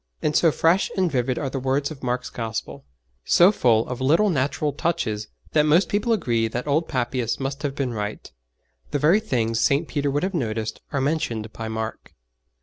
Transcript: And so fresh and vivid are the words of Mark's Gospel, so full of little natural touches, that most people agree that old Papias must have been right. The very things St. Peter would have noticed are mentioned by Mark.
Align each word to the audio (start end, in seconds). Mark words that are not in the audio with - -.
And 0.23 0.35
so 0.35 0.51
fresh 0.51 0.89
and 0.97 1.11
vivid 1.11 1.37
are 1.37 1.51
the 1.51 1.59
words 1.59 1.91
of 1.91 2.01
Mark's 2.01 2.31
Gospel, 2.31 2.85
so 3.23 3.51
full 3.51 3.87
of 3.87 4.01
little 4.01 4.31
natural 4.31 4.73
touches, 4.73 5.27
that 5.51 5.61
most 5.67 5.89
people 5.89 6.11
agree 6.11 6.47
that 6.47 6.65
old 6.65 6.87
Papias 6.87 7.39
must 7.39 7.61
have 7.61 7.75
been 7.75 7.93
right. 7.93 8.31
The 8.89 8.97
very 8.97 9.19
things 9.19 9.59
St. 9.59 9.87
Peter 9.87 10.09
would 10.09 10.23
have 10.23 10.33
noticed 10.33 10.81
are 10.91 11.01
mentioned 11.01 11.53
by 11.53 11.67
Mark. 11.67 12.15